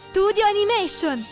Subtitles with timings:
[0.00, 1.22] Studio Animation!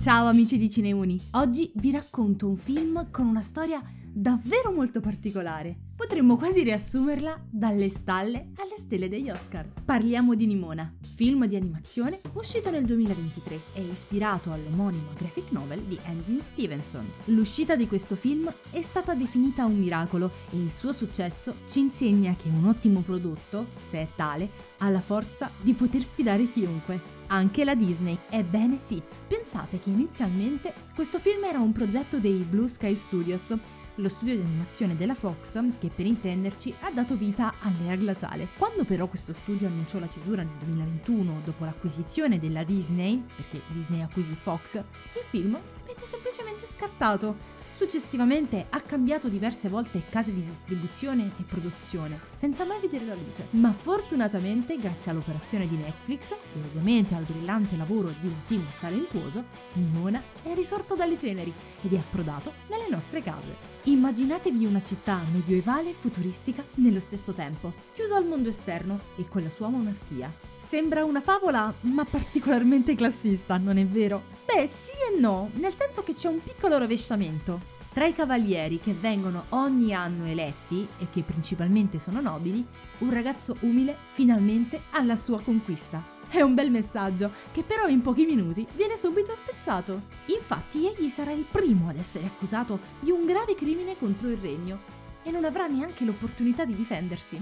[0.00, 5.76] Ciao amici di Cineuni, oggi vi racconto un film con una storia davvero molto particolare.
[5.94, 9.68] Potremmo quasi riassumerla dalle stalle alle stelle degli Oscar.
[9.84, 15.96] Parliamo di Nimona, film di animazione uscito nel 2023 e ispirato all'omonimo graphic novel di
[16.06, 17.08] Andy Stevenson.
[17.26, 22.34] L'uscita di questo film è stata definita un miracolo e il suo successo ci insegna
[22.34, 27.22] che un ottimo prodotto, se è tale, ha la forza di poter sfidare chiunque.
[27.28, 28.18] Anche la Disney.
[28.28, 33.56] Ebbene sì, pensate che inizialmente questo film era un progetto dei Blue Sky Studios,
[33.96, 38.48] lo studio di animazione della Fox, che per intenderci ha dato vita all'era glaciale.
[38.58, 44.02] Quando però questo studio annunciò la chiusura nel 2021 dopo l'acquisizione della Disney, perché Disney
[44.02, 47.52] acquisì Fox, il film venne semplicemente scartato.
[47.76, 53.48] Successivamente ha cambiato diverse volte case di distribuzione e produzione, senza mai vedere la luce.
[53.50, 59.44] Ma fortunatamente, grazie all'operazione di Netflix e ovviamente al brillante lavoro di un team talentuoso,
[59.72, 63.72] Nimona è risorto dalle ceneri ed è approdato nelle nostre case.
[63.82, 69.42] Immaginatevi una città medioevale e futuristica nello stesso tempo, chiusa al mondo esterno e con
[69.42, 70.32] la sua monarchia.
[70.56, 74.22] Sembra una favola, ma particolarmente classista, non è vero?
[74.46, 77.72] Beh, sì e no, nel senso che c'è un piccolo rovesciamento.
[77.94, 82.66] Tra i cavalieri che vengono ogni anno eletti, e che principalmente sono nobili,
[82.98, 86.04] un ragazzo umile finalmente ha la sua conquista.
[86.28, 90.06] È un bel messaggio, che però in pochi minuti viene subito spezzato.
[90.26, 94.80] Infatti egli sarà il primo ad essere accusato di un grave crimine contro il regno
[95.22, 97.40] e non avrà neanche l'opportunità di difendersi.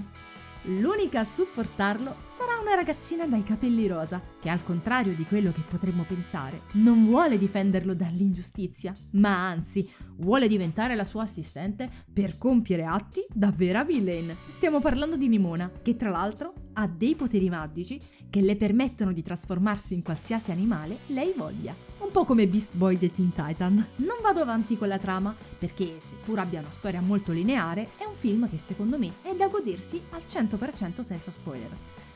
[0.67, 5.59] L'unica a supportarlo sarà una ragazzina dai capelli rosa, che al contrario di quello che
[5.59, 12.85] potremmo pensare, non vuole difenderlo dall'ingiustizia, ma anzi vuole diventare la sua assistente per compiere
[12.85, 14.33] atti da vera villain.
[14.47, 19.21] Stiamo parlando di Nimona, che tra l'altro ha dei poteri magici che le permettono di
[19.21, 23.73] trasformarsi in qualsiasi animale lei voglia po' come Beast Boy dei Teen Titan.
[23.95, 28.13] Non vado avanti con la trama, perché seppur abbia una storia molto lineare, è un
[28.13, 31.75] film che secondo me è da godersi al 100% senza spoiler.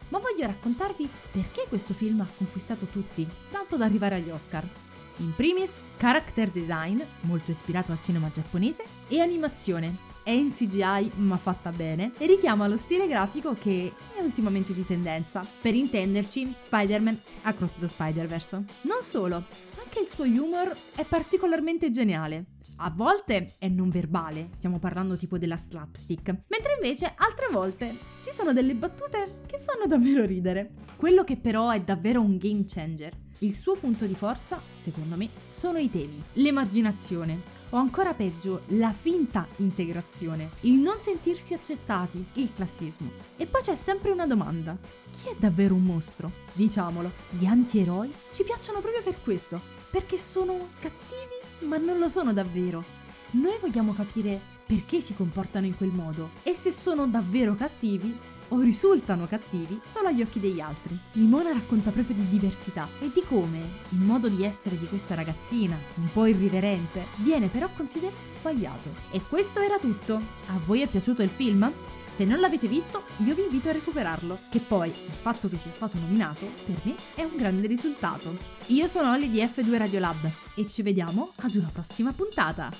[0.09, 4.69] Ma voglio raccontarvi perché questo film ha conquistato tutti, tanto da arrivare agli Oscar.
[5.18, 9.97] In primis, character design, molto ispirato al cinema giapponese, e animazione.
[10.22, 14.86] È in CGI ma fatta bene e richiama lo stile grafico che è ultimamente di
[14.86, 15.44] tendenza.
[15.62, 18.63] Per intenderci, Spider-Man Across the Spider-Verse.
[18.81, 19.46] Non solo,
[19.97, 22.46] anche il suo humor è particolarmente geniale.
[22.78, 28.31] A volte è non verbale, stiamo parlando tipo della slapstick, mentre invece altre volte ci
[28.31, 30.69] sono delle battute che fanno davvero ridere.
[30.96, 33.12] Quello che però è davvero un game changer.
[33.40, 38.94] Il suo punto di forza, secondo me, sono i temi, l'emarginazione, o ancora peggio, la
[38.94, 43.12] finta integrazione, il non sentirsi accettati, il classismo.
[43.36, 44.78] E poi c'è sempre una domanda.
[45.12, 46.31] Chi è davvero un mostro?
[46.53, 52.34] Diciamolo, gli antieroi ci piacciono proprio per questo, perché sono cattivi ma non lo sono
[52.34, 52.84] davvero.
[53.31, 58.59] Noi vogliamo capire perché si comportano in quel modo e se sono davvero cattivi o
[58.62, 60.98] risultano cattivi solo agli occhi degli altri.
[61.14, 63.59] Limona racconta proprio di diversità e di come
[63.90, 68.94] il modo di essere di questa ragazzina, un po' irriverente, viene però considerato sbagliato.
[69.12, 70.16] E questo era tutto.
[70.48, 71.72] A voi è piaciuto il film?
[72.09, 75.72] Se non l'avete visto, io vi invito a recuperarlo, che poi il fatto che sia
[75.72, 78.35] stato nominato, per me, è un grande risultato.
[78.68, 82.72] Io sono Olly di F2 Radiolab e ci vediamo ad una prossima puntata.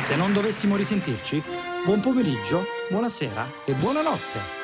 [0.00, 1.42] Se non dovessimo risentirci,
[1.84, 4.63] buon pomeriggio, buonasera e buonanotte.